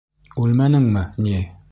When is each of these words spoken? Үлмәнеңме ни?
Үлмәнеңме 0.43 1.03
ни? 1.27 1.35